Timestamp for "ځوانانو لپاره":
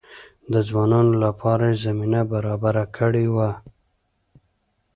0.67-1.63